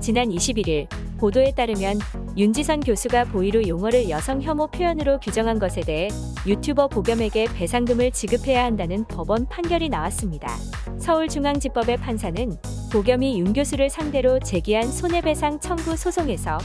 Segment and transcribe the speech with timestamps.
[0.00, 0.86] 지난 21일
[1.18, 1.98] 보도에 따르면
[2.36, 6.08] 윤지선 교수가 보이루 용어를 여성 혐오 표현으로 규정한 것에 대해
[6.46, 10.48] 유튜버 보겸에게 배상금을 지급해야 한다는 법원 판결이 나왔습니다.
[10.98, 12.56] 서울중앙지법의 판사는
[12.92, 16.58] 보겸이 윤 교수를 상대로 제기한 손해배상 청구 소송에서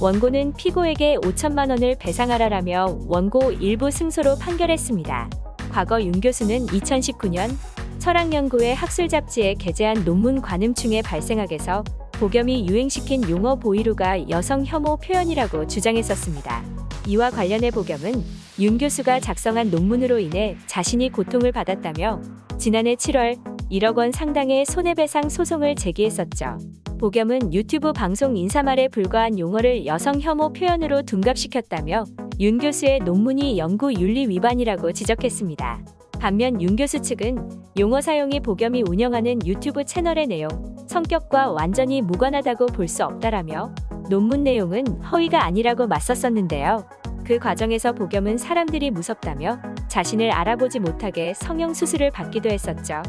[0.00, 5.30] 원고는 피고에게 5천만 원을 배상하라라며 원고 일부 승소로 판결했습니다.
[5.70, 7.50] 과거 윤 교수는 2019년
[7.98, 11.82] 철학연구회 학술 잡지에 게재한 논문 관음충의 발생학에서
[12.24, 16.64] 보겸이 유행시킨 용어 보이루가 여성 혐오 표현이라고 주장했었습니다.
[17.06, 18.14] 이와 관련해 보겸은
[18.60, 22.22] 윤 교수가 작성한 논문으로 인해 자신이 고통을 받았다며
[22.56, 23.38] 지난해 7월
[23.70, 26.56] 1억 원 상당의 손해배상 소송을 제기했었죠.
[26.98, 32.04] 보겸은 유튜브 방송 인사말에 불과한 용어를 여성 혐오 표현으로 둔갑시켰다며
[32.40, 35.84] 윤 교수의 논문이 연구 윤리 위반이라고 지적했습니다.
[36.24, 40.48] 반면 윤 교수 측은 용어 사용이 보겸이 운영하는 유튜브 채널의 내용,
[40.88, 43.74] 성격과 완전히 무관하다고 볼 수 없다라며
[44.08, 46.88] 논문 내용은 허위가 아니라고 맞섰었는데요.
[47.26, 53.02] 그 과정에서 보겸은 사람들이 무섭다며 자신을 알아보지 못하게 성형 수술을 받기도 했었죠.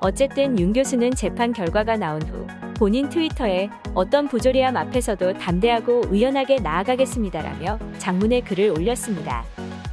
[0.00, 7.78] 어쨌든 윤 교수는 재판 결과가 나온 후 본인 트위터에 어떤 부조리함 앞에서도 담대하고 의연하게 나아가겠습니다라며
[7.96, 9.42] 장문의 글을 올렸습니다.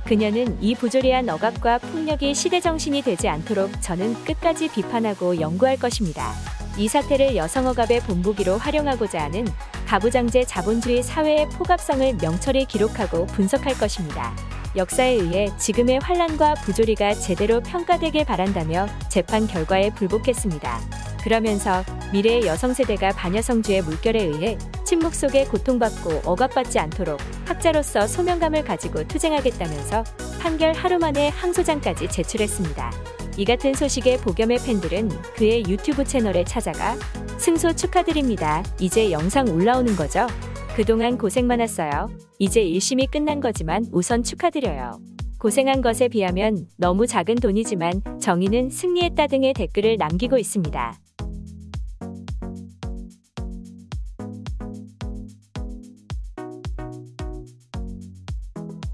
[0.06, 6.34] 그녀는 이 부조리한 억압과 폭력이 시대 정신이 되지 않도록 저는 끝까지 비판하고 연구할 것입니다.
[6.78, 9.46] 이 사태를 여성 억압의 본보기로 활용하고자 하는
[9.88, 14.36] 가부장제 자본주의 사회의 포갑성을 명철히 기록하고 분석할 것입니다.
[14.76, 20.82] 역사에 의해 지금의 환란과 부조리가 제대로 평가되길 바란다며 재판 결과에 불복했습니다.
[21.24, 29.06] 그러면서 미래의 여성 세대가 반여성주의 물결에 의해 침묵 속에 고통받고 억압받지 않도록 학자로서 소명감을 가지고
[29.08, 30.04] 투쟁하겠다면서
[30.40, 32.92] 판결 하루 만에 항소장까지 제출했습니다.
[33.38, 36.96] 이 같은 소식에 보겸의 팬들은 그의 유튜브 채널에 찾아가
[37.38, 38.64] 승소 축하드립니다.
[38.80, 40.28] 이제 영상 올라오는 거죠?
[40.76, 42.10] 그동안 고생 많았어요.
[42.40, 45.00] 이제 1심이 끝난 거지만 우선 축하드려요.
[45.40, 50.98] 고생한 것에 비하면 너무 작은 돈이지만 정의는 승리했다 등의 댓글을 남기고 있습니다.